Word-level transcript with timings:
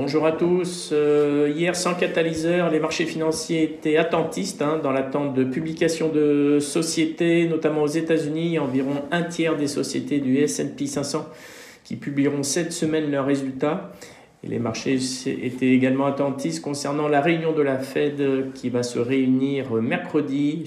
Bonjour 0.00 0.26
à 0.26 0.30
tous. 0.30 0.90
Euh, 0.92 1.52
hier, 1.52 1.74
sans 1.74 1.92
catalyseur, 1.94 2.70
les 2.70 2.78
marchés 2.78 3.04
financiers 3.04 3.64
étaient 3.64 3.96
attentistes 3.96 4.62
hein, 4.62 4.78
dans 4.80 4.92
l'attente 4.92 5.34
de 5.34 5.42
publication 5.42 6.08
de 6.08 6.60
sociétés, 6.60 7.48
notamment 7.48 7.82
aux 7.82 7.88
États-Unis. 7.88 8.60
Environ 8.60 9.02
un 9.10 9.24
tiers 9.24 9.56
des 9.56 9.66
sociétés 9.66 10.20
du 10.20 10.38
SP 10.46 10.86
500 10.86 11.26
qui 11.82 11.96
publieront 11.96 12.44
cette 12.44 12.70
semaine 12.72 13.10
leurs 13.10 13.26
résultats. 13.26 13.90
Les 14.44 14.60
marchés 14.60 15.00
étaient 15.26 15.70
également 15.70 16.06
attentistes 16.06 16.62
concernant 16.62 17.08
la 17.08 17.20
réunion 17.20 17.52
de 17.52 17.62
la 17.62 17.80
Fed 17.80 18.52
qui 18.54 18.70
va 18.70 18.84
se 18.84 19.00
réunir 19.00 19.72
mercredi 19.82 20.62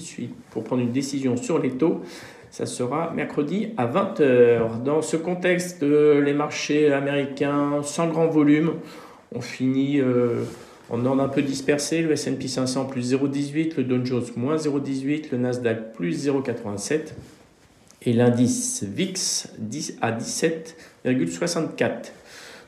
pour 0.50 0.62
prendre 0.62 0.82
une 0.82 0.92
décision 0.92 1.38
sur 1.38 1.58
les 1.58 1.70
taux. 1.70 2.02
Ça 2.50 2.66
sera 2.66 3.10
mercredi 3.16 3.68
à 3.78 3.86
20h. 3.86 4.82
Dans 4.82 5.00
ce 5.00 5.16
contexte, 5.16 5.82
les 5.82 6.34
marchés 6.34 6.92
américains 6.92 7.80
sans 7.82 8.08
grand 8.08 8.26
volume 8.26 8.74
ont 9.34 9.40
fini 9.40 10.00
euh, 10.00 10.44
en 10.90 11.04
ordre 11.06 11.22
un 11.22 11.28
peu 11.28 11.42
dispersé. 11.42 12.02
Le 12.02 12.12
S&P 12.12 12.48
500 12.48 12.86
plus 12.86 13.14
0,18, 13.14 13.76
le 13.76 13.84
Dow 13.84 14.04
Jones 14.04 14.26
moins 14.36 14.56
0,18, 14.56 15.26
le 15.32 15.38
Nasdaq 15.38 15.92
plus 15.94 16.26
0,87 16.26 17.14
et 18.04 18.12
l'indice 18.12 18.84
VIX 18.84 19.48
à 20.00 20.12
17,64. 20.12 22.12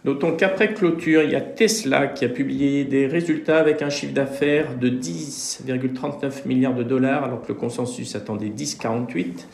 Notons 0.04 0.36
qu'après 0.36 0.74
clôture, 0.74 1.22
il 1.22 1.30
y 1.30 1.34
a 1.34 1.40
Tesla 1.40 2.08
qui 2.08 2.26
a 2.26 2.28
publié 2.28 2.84
des 2.84 3.06
résultats 3.06 3.58
avec 3.58 3.80
un 3.80 3.88
chiffre 3.88 4.12
d'affaires 4.12 4.76
de 4.76 4.90
10,39 4.90 6.46
milliards 6.46 6.74
de 6.74 6.82
dollars, 6.82 7.24
alors 7.24 7.40
que 7.40 7.48
le 7.48 7.54
consensus 7.54 8.14
attendait 8.14 8.50
10,48, 8.50 9.46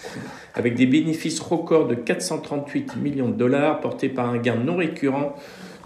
avec 0.55 0.75
des 0.75 0.87
bénéfices 0.87 1.39
records 1.39 1.87
de 1.87 1.95
438 1.95 2.97
millions 2.97 3.29
de 3.29 3.37
dollars, 3.37 3.81
portés 3.81 4.09
par 4.09 4.29
un 4.29 4.39
gain 4.39 4.57
non 4.57 4.77
récurrent 4.77 5.37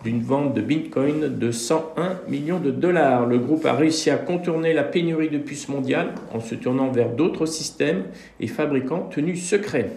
d'une 0.05 0.23
vente 0.23 0.53
de 0.53 0.61
Bitcoin 0.61 1.39
de 1.39 1.51
101 1.51 2.21
millions 2.29 2.61
de 2.61 2.71
dollars. 2.71 3.27
Le 3.27 3.39
groupe 3.39 3.65
a 3.65 3.73
réussi 3.73 4.11
à 4.11 4.17
contourner 4.17 4.75
la 4.75 4.85
pénurie 4.85 5.31
de 5.31 5.39
puces 5.39 5.69
mondiale 5.69 6.15
en 6.33 6.41
se 6.41 6.55
tournant 6.55 6.91
vers 6.91 7.09
d'autres 7.09 7.47
systèmes 7.47 8.05
et 8.39 8.47
fabricants 8.47 9.09
tenus 9.11 9.43
secrets. 9.43 9.91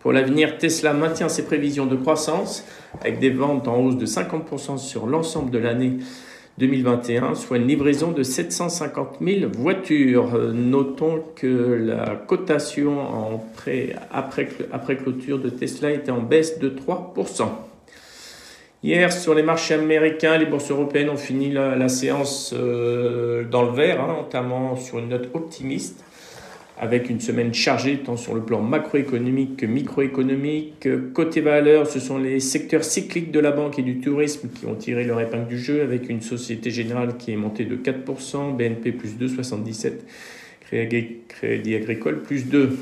Pour 0.00 0.12
l'avenir, 0.12 0.58
Tesla 0.58 0.92
maintient 0.92 1.28
ses 1.28 1.44
prévisions 1.44 1.86
de 1.86 1.94
croissance 1.94 2.64
avec 3.00 3.20
des 3.20 3.30
ventes 3.30 3.68
en 3.68 3.76
hausse 3.76 3.96
de 3.96 4.06
50% 4.06 4.76
sur 4.78 5.06
l'ensemble 5.06 5.52
de 5.52 5.58
l'année 5.58 5.98
2021, 6.58 7.36
soit 7.36 7.58
une 7.58 7.68
livraison 7.68 8.10
de 8.10 8.24
750 8.24 9.18
000 9.20 9.50
voitures. 9.56 10.36
Notons 10.52 11.22
que 11.36 11.46
la 11.46 12.16
cotation 12.26 13.40
après 14.10 14.96
clôture 14.96 15.38
de 15.38 15.48
Tesla 15.48 15.92
était 15.92 16.10
en 16.10 16.20
baisse 16.20 16.58
de 16.58 16.68
3%. 16.68 17.44
Hier, 18.84 19.12
sur 19.12 19.34
les 19.34 19.44
marchés 19.44 19.74
américains, 19.74 20.36
les 20.36 20.46
bourses 20.46 20.72
européennes 20.72 21.08
ont 21.08 21.16
fini 21.16 21.52
la, 21.52 21.88
séance 21.88 22.52
euh, 22.52 23.44
dans 23.44 23.62
le 23.62 23.70
vert, 23.70 24.00
hein, 24.00 24.16
notamment 24.22 24.74
sur 24.74 24.98
une 24.98 25.10
note 25.10 25.28
optimiste 25.34 26.04
avec 26.80 27.08
une 27.08 27.20
semaine 27.20 27.54
chargée 27.54 27.98
tant 27.98 28.16
sur 28.16 28.34
le 28.34 28.40
plan 28.40 28.60
macroéconomique 28.60 29.58
que 29.58 29.66
microéconomique. 29.66 30.88
Côté 31.14 31.40
valeur, 31.40 31.86
ce 31.86 32.00
sont 32.00 32.18
les 32.18 32.40
secteurs 32.40 32.82
cycliques 32.82 33.30
de 33.30 33.38
la 33.38 33.52
banque 33.52 33.78
et 33.78 33.82
du 33.82 34.00
tourisme 34.00 34.48
qui 34.48 34.66
ont 34.66 34.74
tiré 34.74 35.04
leur 35.04 35.20
épingle 35.20 35.46
du 35.46 35.60
jeu 35.60 35.82
avec 35.82 36.08
une 36.08 36.20
Société 36.20 36.72
Générale 36.72 37.16
qui 37.18 37.30
est 37.30 37.36
montée 37.36 37.66
de 37.66 37.76
4%, 37.76 38.56
BNP 38.56 38.90
plus 38.90 39.10
2,77, 39.10 39.92
Crédit 41.28 41.76
Agricole 41.76 42.20
plus 42.22 42.48
2. 42.48 42.76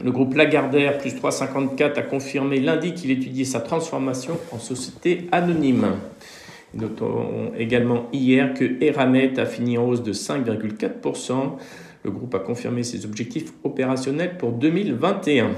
Le 0.00 0.10
groupe 0.10 0.34
Lagardère, 0.34 0.98
plus 0.98 1.14
3,54, 1.14 1.98
a 1.98 2.02
confirmé 2.02 2.60
lundi 2.60 2.94
qu'il 2.94 3.10
étudiait 3.10 3.44
sa 3.44 3.60
transformation 3.60 4.38
en 4.50 4.58
société 4.58 5.26
anonyme. 5.32 5.86
Notons 6.74 7.52
également 7.58 8.08
hier 8.12 8.54
que 8.54 8.82
Eramet 8.82 9.38
a 9.38 9.44
fini 9.44 9.76
en 9.76 9.86
hausse 9.86 10.02
de 10.02 10.14
5,4%. 10.14 11.32
Le 12.04 12.10
groupe 12.10 12.34
a 12.34 12.38
confirmé 12.38 12.82
ses 12.82 13.04
objectifs 13.04 13.52
opérationnels 13.64 14.38
pour 14.38 14.52
2021. 14.52 15.50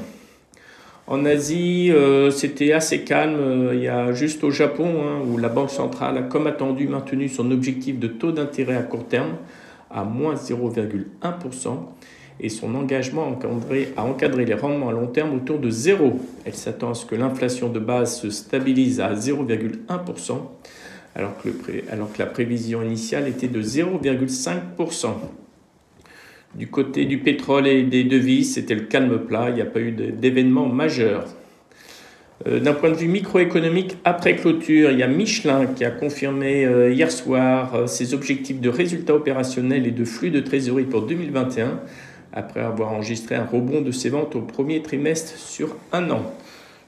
En 1.07 1.25
Asie, 1.25 1.91
euh, 1.93 2.31
c'était 2.31 2.73
assez 2.73 3.05
calme. 3.05 3.37
Euh, 3.39 3.75
il 3.75 3.83
y 3.83 3.89
a 3.89 4.13
juste 4.13 4.43
au 4.43 4.51
Japon, 4.51 5.05
hein, 5.05 5.23
où 5.31 5.37
la 5.37 5.49
Banque 5.49 5.71
centrale 5.71 6.19
a, 6.19 6.23
comme 6.23 6.47
attendu, 6.47 6.89
maintenu 6.89 7.29
son 7.29 7.51
objectif 7.51 7.99
de 7.99 8.09
taux 8.09 8.33
d'intérêt 8.33 8.77
à 8.77 8.83
court 8.83 9.07
terme 9.07 9.37
à 9.91 10.03
moins 10.03 10.35
0,1% 10.35 11.79
et 12.41 12.49
son 12.49 12.75
engagement 12.75 13.39
à 13.97 14.05
encadrer 14.05 14.45
les 14.45 14.55
rendements 14.55 14.89
à 14.89 14.93
long 14.93 15.07
terme 15.07 15.35
autour 15.35 15.59
de 15.59 15.71
zéro. 15.71 16.21
Elle 16.45 16.55
s'attend 16.55 16.91
à 16.91 16.95
ce 16.95 17.07
que 17.07 17.15
l'inflation 17.15 17.69
de 17.69 17.79
base 17.79 18.21
se 18.21 18.31
stabilise 18.31 19.01
à 19.01 19.15
0,1%, 19.15 20.33
alors 21.15 21.37
que, 21.39 21.49
la 22.19 22.27
prévision 22.27 22.83
initiale 22.83 23.29
était 23.29 23.49
de 23.49 23.63
0,5%. 23.63 25.07
Du 26.55 26.69
côté 26.69 27.05
du 27.05 27.19
pétrole 27.19 27.67
et 27.67 27.83
des 27.83 28.05
devises, 28.05 28.55
c'était 28.55 28.75
le 28.75 28.83
calme 28.83 29.19
plat, 29.19 29.51
il 29.51 29.57
n'y 29.57 29.63
a 29.63 29.67
pas 29.67 29.81
eu 29.81 29.91
d'événement 29.91 30.67
majeur. 30.67 31.27
Euh, 32.47 32.61
d'un 32.61 32.75
point 32.75 32.91
de 32.91 32.97
vue 32.97 33.09
microéconomique, 33.09 33.97
après 34.05 34.37
clôture, 34.37 34.91
il 34.91 34.99
y 34.99 35.03
a 35.03 35.09
Michelin 35.09 35.67
qui 35.67 35.85
a 35.85 35.91
confirmé 35.91 36.67
euh, 36.67 36.93
hier 36.93 37.11
soir 37.11 37.75
euh, 37.75 37.87
ses 37.87 38.13
objectifs 38.13 38.61
de 38.61 38.69
résultats 38.69 39.15
opérationnels 39.15 39.87
et 39.87 39.93
de 39.93 40.05
flux 40.05 40.31
de 40.31 40.41
trésorerie 40.41 40.85
pour 40.85 41.03
2021, 41.03 41.81
après 42.35 42.61
avoir 42.61 42.93
enregistré 42.93 43.37
un 43.37 43.45
rebond 43.45 43.81
de 43.81 43.93
ses 43.93 44.11
ventes 44.11 44.35
au 44.35 44.41
premier 44.41 44.83
trimestre 44.83 45.39
sur 45.39 45.77
un 45.93 46.11
an. 46.11 46.35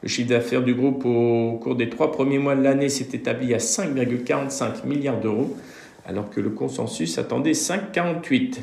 Le 0.03 0.09
chiffre 0.09 0.29
d'affaires 0.29 0.63
du 0.63 0.75
groupe 0.75 1.05
au 1.07 1.59
cours 1.63 1.77
des 1.77 1.89
trois 1.89 2.13
premiers 2.13 2.39
mois 2.39 2.57
de 2.57 2.63
l'année 2.63 2.89
s'est 2.89 3.09
établi 3.13 3.55
à 3.55 3.59
5,45 3.59 4.85
milliards 4.85 5.21
d'euros, 5.21 5.57
alors 6.05 6.29
que 6.29 6.41
le 6.41 6.51
consensus 6.51 7.17
attendait 7.19 7.53
5,48. 7.53 8.57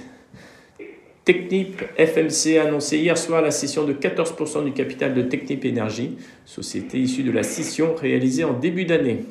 Technip 1.25 1.81
FMC 1.97 2.57
a 2.57 2.67
annoncé 2.67 2.97
hier 2.97 3.17
soir 3.17 3.41
la 3.41 3.51
cession 3.51 3.85
de 3.85 3.93
14% 3.93 4.65
du 4.65 4.73
capital 4.73 5.13
de 5.13 5.21
Technip 5.21 5.63
Énergie, 5.63 6.17
société 6.45 6.99
issue 6.99 7.23
de 7.23 7.31
la 7.31 7.43
scission 7.43 7.95
réalisée 7.95 8.43
en 8.43 8.53
début 8.53 8.83
d'année. 8.83 9.23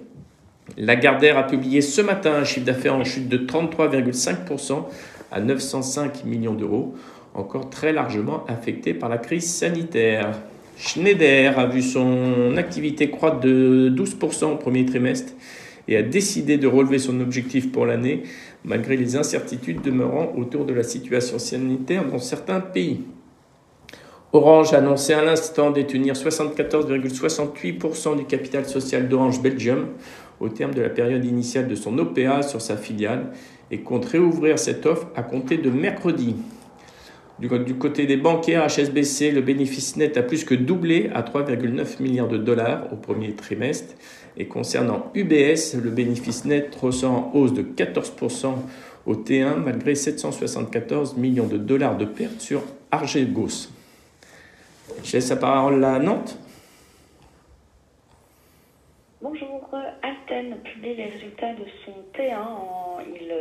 Lagardère 0.79 1.37
a 1.37 1.43
publié 1.43 1.83
ce 1.83 2.01
matin 2.01 2.33
un 2.33 2.45
chiffre 2.45 2.65
d'affaires 2.65 2.95
en 2.95 3.05
chute 3.05 3.29
de 3.29 3.37
33,5% 3.37 4.85
à 5.31 5.41
905 5.41 6.25
millions 6.25 6.55
d'euros, 6.55 6.95
encore 7.35 7.71
très 7.71 7.93
largement 7.93 8.45
affecté 8.47 8.95
par 8.95 9.09
la 9.09 9.19
crise 9.19 9.53
sanitaire. 9.53 10.39
Schneider 10.77 11.59
a 11.59 11.67
vu 11.67 11.83
son 11.83 12.57
activité 12.57 13.11
croître 13.11 13.41
de 13.41 13.93
12% 13.95 14.53
au 14.53 14.57
premier 14.57 14.85
trimestre 14.85 15.33
et 15.89 15.97
a 15.97 16.03
décidé 16.03 16.59
de 16.59 16.67
relever 16.67 16.99
son 16.99 17.21
objectif 17.21 17.73
pour 17.73 17.87
l'année, 17.87 18.23
malgré 18.65 18.97
les 18.97 19.17
incertitudes 19.17 19.83
demeurant 19.83 20.33
autour 20.37 20.65
de 20.65 20.73
la 20.73 20.83
situation 20.83 21.39
sanitaire 21.39 22.07
dans 22.07 22.19
certains 22.19 22.61
pays. 22.61 23.01
Orange 24.33 24.73
a 24.73 24.79
annoncé 24.79 25.13
à 25.13 25.23
l'instant 25.23 25.71
détenir 25.71 26.15
74,68% 26.15 28.17
du 28.17 28.25
capital 28.25 28.65
social 28.65 29.09
d'Orange 29.09 29.43
Belgium 29.43 29.89
au 30.41 30.49
terme 30.49 30.73
de 30.73 30.81
la 30.81 30.89
période 30.89 31.25
initiale 31.25 31.69
de 31.69 31.75
son 31.75 31.99
OPA 31.99 32.43
sur 32.43 32.63
sa 32.63 32.79
filiale 32.79 33.33
et 33.71 33.81
compte 33.81 34.07
réouvrir 34.07 34.59
cette 34.59 34.87
offre 34.87 35.09
à 35.15 35.23
compter 35.23 35.59
de 35.59 35.69
mercredi. 35.69 36.37
Du 37.43 37.75
côté 37.75 38.07
des 38.07 38.17
banquiers, 38.17 38.57
HSBC, 38.69 39.33
le 39.33 39.41
bénéfice 39.41 39.97
net 39.97 40.17
a 40.17 40.23
plus 40.23 40.45
que 40.45 40.55
doublé 40.55 41.11
à 41.13 41.23
3,9 41.23 42.01
milliards 42.01 42.29
de 42.29 42.37
dollars 42.37 42.93
au 42.93 42.97
premier 42.97 43.35
trimestre. 43.35 43.97
Et 44.37 44.47
concernant 44.47 45.11
UBS, 45.17 45.75
le 45.83 45.91
bénéfice 45.91 46.45
net 46.45 46.73
ressent 46.81 47.33
en 47.33 47.37
hausse 47.37 47.53
de 47.53 47.63
14% 47.63 48.55
au 49.07 49.15
T1 49.17 49.57
malgré 49.57 49.97
774 49.97 51.17
millions 51.17 51.49
de 51.49 51.57
dollars 51.57 51.97
de 51.97 52.05
pertes 52.05 52.41
sur 52.41 52.63
Argegos. 52.93 53.71
Je 55.03 55.15
laisse 55.15 55.31
la 55.31 55.37
parole 55.37 55.83
à 55.83 55.99
Nantes. 55.99 56.39
Bonjour, 59.21 59.69
Alten 60.03 60.59
publie 60.63 60.95
les 60.95 61.07
résultats 61.07 61.55
de 61.55 61.65
son 61.85 61.93
T1 62.17 62.37
en, 62.37 62.99
il, 63.01 63.33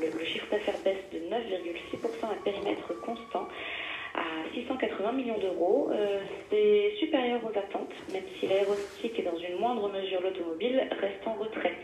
le, 0.00 0.24
chiffre 0.24 0.46
d'affaires 0.50 0.78
baisse 0.84 1.04
de 1.12 1.18
9,6% 1.18 2.30
à 2.30 2.34
périmètre 2.44 3.00
constant 3.00 3.48
à 4.14 4.22
680 4.54 5.12
millions 5.12 5.38
d'euros. 5.38 5.90
Euh, 5.92 6.20
c'est 6.50 6.92
supérieur 6.98 7.40
aux 7.44 7.58
attentes, 7.58 7.94
même 8.12 8.22
si 8.38 8.46
l'aéronautique 8.46 9.18
et 9.18 9.22
dans 9.22 9.36
une 9.36 9.58
moindre 9.58 9.88
mesure 9.90 10.20
l'automobile 10.22 10.88
reste 11.00 11.26
en 11.26 11.34
retrait. 11.34 11.74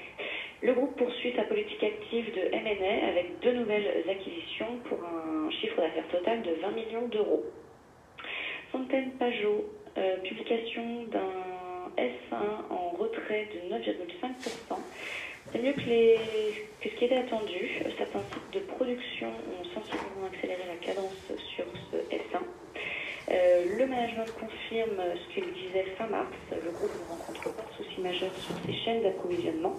Le 0.63 0.75
groupe 0.75 0.97
poursuit 0.97 1.33
sa 1.35 1.43
politique 1.45 1.83
active 1.83 2.35
de 2.35 2.55
M&A 2.55 3.09
avec 3.09 3.41
deux 3.41 3.53
nouvelles 3.53 4.05
acquisitions 4.09 4.79
pour 4.89 4.99
un 5.03 5.51
chiffre 5.51 5.81
d'affaires 5.81 6.09
total 6.09 6.43
de 6.43 6.53
20 6.61 6.71
millions 6.73 7.09
d'euros. 7.09 7.45
Fontaine 8.71 9.13
Pajot, 9.13 9.65
euh, 9.97 10.17
publication 10.19 11.05
d'un 11.11 11.51
S1 11.97 12.71
en 12.71 12.91
retrait 12.91 13.49
de 13.55 13.75
9,5%. 13.75 14.79
C'est 15.53 15.59
mieux 15.63 15.73
que, 15.73 15.81
ce 15.81 16.95
qui 16.97 17.05
était 17.05 17.17
attendu. 17.17 17.83
Certains 17.99 18.21
sites 18.21 18.53
de 18.53 18.61
production 18.61 19.29
ont 19.29 19.65
sensiblement 19.65 20.27
accéléré 20.33 20.63
la 20.69 20.87
cadence 20.87 21.33
sur 21.57 21.65
ce 21.91 21.97
S1. 22.15 22.41
Euh, 23.31 23.79
le 23.79 23.87
management 23.87 24.27
confirme 24.39 25.03
ce 25.15 25.35
qu'il 25.35 25.53
disait 25.53 25.87
fin 25.97 26.07
mars. 26.07 26.29
Le 26.51 26.71
groupe 26.71 26.93
ne 26.95 27.09
rencontre 27.09 27.55
pas 27.55 27.63
de 27.63 27.85
soucis 27.85 28.01
majeure 28.01 28.35
sur 28.35 28.55
ses 28.67 28.73
chaînes 28.85 29.03
d'approvisionnement 29.03 29.77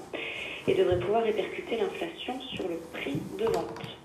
et 0.68 0.74
devrait 0.74 1.00
pouvoir 1.00 1.24
répercuter 1.24 1.78
l'inflation 1.78 2.40
sur 2.42 2.68
le 2.68 2.78
prix 2.94 3.20
de 3.38 3.46
vente. 3.46 4.01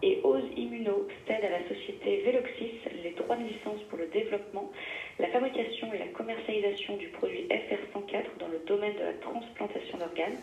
Et 0.00 0.20
Ose 0.22 0.44
Immuno 0.56 1.08
cède 1.26 1.44
à 1.44 1.50
la 1.50 1.68
société 1.68 2.22
Veloxis 2.22 2.78
les 3.02 3.10
droits 3.10 3.34
de 3.34 3.42
licence 3.42 3.82
pour 3.88 3.98
le 3.98 4.06
développement, 4.06 4.70
la 5.18 5.26
fabrication 5.28 5.92
et 5.92 5.98
la 5.98 6.06
commercialisation 6.08 6.96
du 6.96 7.08
produit 7.08 7.48
FR104 7.48 8.38
dans 8.38 8.46
le 8.46 8.60
domaine 8.66 8.94
de 8.94 9.02
la 9.02 9.14
transplantation 9.14 9.98
d'organes. 9.98 10.38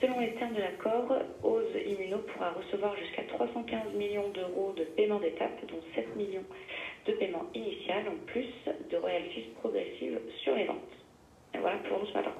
Selon 0.00 0.20
les 0.20 0.32
termes 0.34 0.54
de 0.54 0.60
l'accord, 0.60 1.12
Ose 1.42 1.74
Immuno 1.86 2.18
pourra 2.18 2.52
recevoir 2.52 2.96
jusqu'à 2.96 3.22
315 3.24 3.94
millions 3.94 4.28
d'euros 4.28 4.72
de 4.76 4.84
paiement 4.84 5.18
d'étape, 5.18 5.66
dont 5.66 5.80
7 5.96 6.14
millions 6.14 6.44
de 7.06 7.12
paiement 7.14 7.46
initial, 7.54 8.04
en 8.08 8.26
plus 8.26 8.52
de 8.90 8.96
royalties 8.96 9.50
progressives 9.60 10.20
sur 10.42 10.54
les 10.54 10.64
ventes. 10.64 10.78
Et 11.54 11.58
voilà 11.58 11.78
pour 11.78 11.98
nous 11.98 12.06
ce 12.06 12.14
matin. 12.14 12.32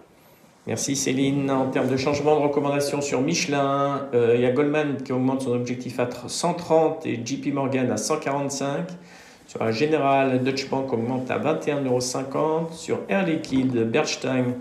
Merci 0.67 0.97
Céline. 0.97 1.51
En 1.51 1.69
termes 1.69 1.89
de 1.89 1.97
changement 1.99 2.37
de 2.37 2.43
recommandation 2.43 3.03
sur 3.03 3.21
Michelin, 3.21 4.09
euh, 4.15 4.33
il 4.35 4.41
y 4.41 4.47
a 4.47 4.51
Goldman 4.51 4.97
qui 5.03 5.13
augmente 5.13 5.43
son 5.43 5.53
objectif 5.53 6.01
à 6.01 6.09
130 6.27 7.05
et 7.05 7.21
JP 7.23 7.53
Morgan 7.53 7.91
à 7.91 7.99
145. 7.99 8.87
Sur 9.47 9.63
la 9.63 9.73
Générale, 9.73 10.43
Deutsche 10.43 10.71
Bank 10.71 10.91
augmente 10.91 11.31
à 11.31 11.39
21,50 11.39 11.85
euros. 11.87 12.69
Sur 12.73 13.01
Air 13.11 13.27
Liquide, 13.27 13.91
Bernstein, 13.91 14.55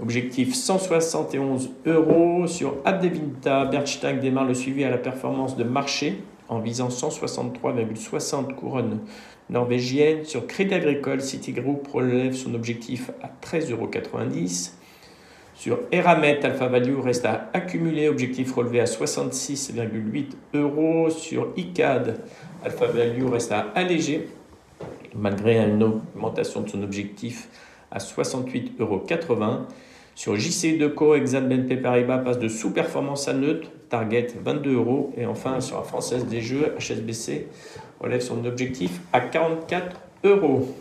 objectif 0.00 0.54
171 0.54 1.70
euros. 1.86 2.46
Sur 2.46 2.76
Abdevinta, 2.84 3.64
Bernstein 3.64 4.20
démarre 4.20 4.46
le 4.46 4.54
suivi 4.54 4.84
à 4.84 4.90
la 4.90 4.98
performance 4.98 5.56
de 5.56 5.64
marché 5.64 6.22
en 6.48 6.60
visant 6.60 6.86
163,60 6.86 8.54
couronnes 8.54 9.00
norvégiennes. 9.50 10.24
Sur 10.24 10.46
Crédit 10.46 10.74
Agricole, 10.74 11.20
Citigroup 11.20 11.88
relève 11.92 12.32
son 12.32 12.54
objectif 12.54 13.10
à 13.24 13.30
13,90 13.44 13.72
euros. 13.72 13.90
Sur 15.62 15.78
Eramet, 15.92 16.44
Alpha 16.44 16.66
Value 16.66 16.98
reste 16.98 17.24
à 17.24 17.48
accumuler, 17.52 18.08
objectif 18.08 18.52
relevé 18.52 18.80
à 18.80 18.84
66,8 18.84 20.32
euros. 20.54 21.08
Sur 21.08 21.52
ICAD, 21.56 22.18
Alpha 22.64 22.86
Value 22.86 23.26
reste 23.26 23.52
à 23.52 23.68
alléger, 23.76 24.28
malgré 25.14 25.58
une 25.58 25.80
augmentation 25.84 26.62
de 26.62 26.68
son 26.68 26.82
objectif 26.82 27.48
à 27.92 27.98
68,80 27.98 28.72
euros. 28.80 29.06
Sur 30.16 30.34
JC 30.34 30.78
Deco, 30.78 31.14
Exxon 31.14 31.42
BNP 31.42 31.76
Paribas 31.76 32.18
passe 32.18 32.40
de 32.40 32.48
sous-performance 32.48 33.28
à 33.28 33.32
neutre, 33.32 33.70
target 33.88 34.26
22 34.42 34.74
euros. 34.74 35.12
Et 35.16 35.26
enfin, 35.26 35.60
sur 35.60 35.76
la 35.76 35.84
Française 35.84 36.26
des 36.26 36.40
Jeux, 36.40 36.74
HSBC 36.76 37.46
relève 38.00 38.20
son 38.20 38.44
objectif 38.46 39.00
à 39.12 39.20
44 39.20 39.96
euros. 40.24 40.74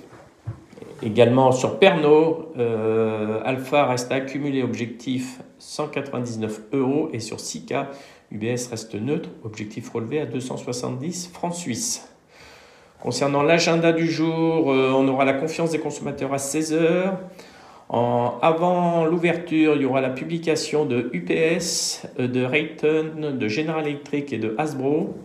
Également 1.04 1.52
sur 1.52 1.80
Pernod, 1.80 2.50
euh, 2.60 3.42
Alpha 3.44 3.88
reste 3.88 4.12
accumulé 4.12 4.62
objectif 4.62 5.40
199 5.58 6.62
euros 6.74 7.10
et 7.12 7.20
sur 7.20 7.40
Sika, 7.40 7.90
UBS 8.32 8.68
reste 8.70 8.94
neutre, 8.94 9.30
objectif 9.44 9.90
relevé 9.90 10.20
à 10.22 10.28
270 10.28 11.32
francs 11.34 11.56
suisses. 11.56 12.08
Concernant 13.02 13.42
l'agenda 13.42 13.94
du 13.94 14.06
jour, 14.08 14.72
euh, 14.72 14.92
on 14.96 15.08
aura 15.08 15.26
la 15.26 15.34
confiance 15.34 15.72
des 15.72 15.80
consommateurs 15.80 16.34
à 16.34 16.38
16h. 16.38 17.14
En, 17.90 18.38
avant 18.44 19.06
l'ouverture, 19.06 19.76
il 19.76 19.82
y 19.82 19.86
aura 19.86 20.02
la 20.02 20.12
publication 20.12 20.86
de 20.86 21.10
UPS, 21.14 22.06
euh, 22.20 22.28
de 22.28 22.44
Rayton, 22.44 23.34
de 23.34 23.48
General 23.48 23.88
Electric 23.88 24.32
et 24.34 24.38
de 24.38 24.54
Hasbro. 24.60 25.16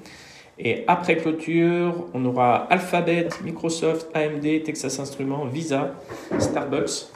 Et 0.58 0.84
après 0.86 1.16
clôture, 1.16 2.06
on 2.14 2.24
aura 2.24 2.66
Alphabet, 2.70 3.28
Microsoft, 3.44 4.08
AMD, 4.14 4.62
Texas 4.64 4.98
Instruments, 4.98 5.44
Visa, 5.44 5.94
Starbucks. 6.38 7.08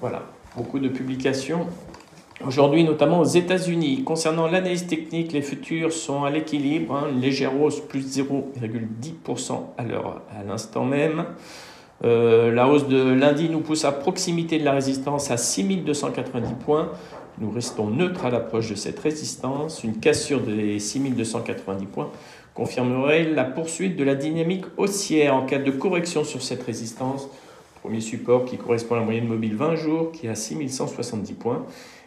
Voilà, 0.00 0.22
beaucoup 0.56 0.78
de 0.78 0.88
publications. 0.88 1.66
Aujourd'hui, 2.46 2.84
notamment 2.84 3.20
aux 3.20 3.24
États-Unis. 3.24 4.04
Concernant 4.04 4.46
l'analyse 4.46 4.86
technique, 4.86 5.32
les 5.32 5.42
futurs 5.42 5.92
sont 5.92 6.24
à 6.24 6.30
l'équilibre. 6.30 6.94
Hein, 6.94 7.08
légère 7.18 7.60
hausse 7.60 7.80
plus 7.80 8.18
0,10% 8.18 9.52
à 9.78 10.44
l'instant 10.44 10.84
même. 10.84 11.24
Euh, 12.04 12.52
la 12.52 12.68
hausse 12.68 12.86
de 12.88 13.02
lundi 13.02 13.48
nous 13.48 13.60
pousse 13.60 13.86
à 13.86 13.90
proximité 13.90 14.58
de 14.58 14.64
la 14.64 14.72
résistance 14.72 15.30
à 15.30 15.38
6290 15.38 16.54
points. 16.54 16.92
Nous 17.38 17.50
restons 17.50 17.88
neutres 17.88 18.26
à 18.26 18.30
l'approche 18.30 18.70
de 18.70 18.74
cette 18.74 19.00
résistance. 19.00 19.82
Une 19.82 19.96
cassure 19.96 20.40
des 20.40 20.78
6290 20.78 21.86
points 21.86 22.10
confirmerait 22.56 23.24
la 23.24 23.44
poursuite 23.44 23.96
de 23.96 24.02
la 24.02 24.14
dynamique 24.14 24.64
haussière 24.78 25.34
en 25.34 25.44
cas 25.44 25.58
de 25.58 25.70
correction 25.70 26.24
sur 26.24 26.42
cette 26.42 26.62
résistance. 26.62 27.28
Premier 27.82 28.00
support 28.00 28.46
qui 28.46 28.56
correspond 28.56 28.94
à 28.94 29.00
la 29.00 29.04
moyenne 29.04 29.28
mobile 29.28 29.54
20 29.54 29.76
jours 29.76 30.10
qui 30.10 30.26
est 30.26 30.30
à 30.30 30.34
6170 30.34 31.34
points. 31.34 31.66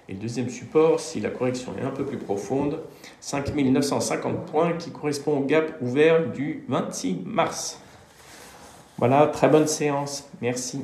Et 0.10 0.14
le 0.14 0.18
deuxième 0.18 0.50
support, 0.50 1.00
si 1.00 1.20
la 1.20 1.30
correction 1.30 1.74
est 1.80 1.86
un 1.86 1.92
peu 1.92 2.04
plus 2.04 2.18
profonde, 2.18 2.80
5950 3.22 4.48
points 4.48 4.74
qui 4.74 4.90
correspond 4.90 5.38
au 5.38 5.46
gap 5.46 5.78
ouvert 5.82 6.28
du 6.32 6.64
26 6.68 7.22
mars. 7.26 7.80
Voilà, 8.98 9.28
très 9.28 9.50
bonne 9.50 9.68
séance. 9.68 10.28
Merci. 10.42 10.82